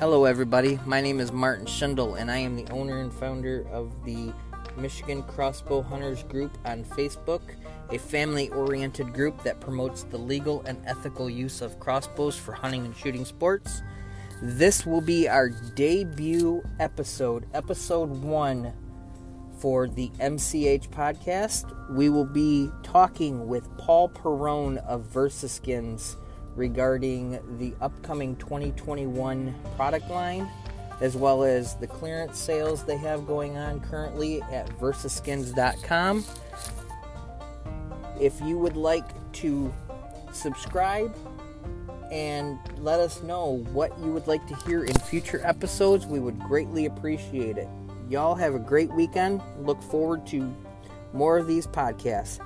Hello, 0.00 0.24
everybody. 0.24 0.80
My 0.86 1.00
name 1.00 1.20
is 1.20 1.30
Martin 1.30 1.66
Schindel, 1.66 2.18
and 2.18 2.28
I 2.28 2.38
am 2.38 2.56
the 2.56 2.68
owner 2.72 2.98
and 2.98 3.12
founder 3.12 3.64
of 3.70 3.92
the 4.04 4.32
Michigan 4.76 5.22
Crossbow 5.22 5.82
Hunters 5.82 6.24
Group 6.24 6.58
on 6.64 6.84
Facebook, 6.84 7.42
a 7.90 7.98
family 7.98 8.48
oriented 8.50 9.14
group 9.14 9.40
that 9.44 9.60
promotes 9.60 10.02
the 10.02 10.18
legal 10.18 10.62
and 10.62 10.82
ethical 10.84 11.30
use 11.30 11.62
of 11.62 11.78
crossbows 11.78 12.36
for 12.36 12.50
hunting 12.50 12.84
and 12.84 12.96
shooting 12.96 13.24
sports. 13.24 13.82
This 14.42 14.84
will 14.84 15.00
be 15.00 15.28
our 15.28 15.50
debut 15.76 16.64
episode, 16.80 17.46
episode 17.54 18.10
one 18.10 18.72
for 19.58 19.86
the 19.86 20.08
MCH 20.18 20.88
podcast. 20.90 21.72
We 21.88 22.08
will 22.08 22.26
be 22.26 22.68
talking 22.82 23.46
with 23.46 23.74
Paul 23.78 24.08
Perrone 24.08 24.78
of 24.78 25.04
Versaskins 25.04 26.16
regarding 26.56 27.38
the 27.58 27.74
upcoming 27.80 28.36
2021 28.36 29.54
product 29.76 30.10
line 30.10 30.48
as 31.00 31.16
well 31.16 31.42
as 31.42 31.74
the 31.74 31.86
clearance 31.86 32.38
sales 32.38 32.84
they 32.84 32.96
have 32.96 33.26
going 33.26 33.56
on 33.56 33.80
currently 33.80 34.40
at 34.42 34.68
versaskins.com. 34.78 36.24
If 38.20 38.40
you 38.40 38.58
would 38.58 38.76
like 38.76 39.32
to 39.34 39.72
subscribe 40.32 41.14
and 42.12 42.58
let 42.78 43.00
us 43.00 43.22
know 43.22 43.64
what 43.72 43.98
you 43.98 44.12
would 44.12 44.26
like 44.26 44.46
to 44.46 44.54
hear 44.66 44.84
in 44.84 44.94
future 44.94 45.40
episodes, 45.44 46.06
we 46.06 46.20
would 46.20 46.38
greatly 46.40 46.86
appreciate 46.86 47.58
it. 47.58 47.68
Y'all 48.08 48.34
have 48.34 48.54
a 48.54 48.58
great 48.58 48.92
weekend. 48.92 49.42
Look 49.58 49.82
forward 49.82 50.26
to 50.28 50.54
more 51.12 51.38
of 51.38 51.46
these 51.46 51.66
podcasts. 51.66 52.40